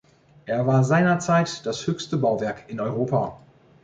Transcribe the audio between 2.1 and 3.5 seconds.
Bauwerk in Europa.